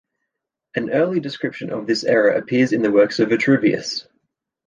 An 0.73 0.89
early 0.89 1.19
description 1.19 1.71
of 1.71 1.85
this 1.85 2.03
error 2.03 2.31
appears 2.31 2.71
in 2.73 2.81
the 2.81 2.89
works 2.91 3.19
of 3.19 3.29
Vitruvius. 3.29 4.07